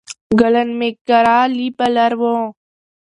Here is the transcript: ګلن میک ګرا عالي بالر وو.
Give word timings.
ګلن 0.39 0.69
میک 0.79 0.95
ګرا 1.07 1.35
عالي 1.41 1.67
بالر 1.77 2.11
وو. 2.19 2.35